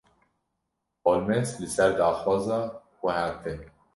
Holmes: 1.09 1.51
Li 1.59 1.69
ser 1.75 1.87
daxwaza 2.01 2.59
xweha 2.97 3.29
te. 3.43 3.57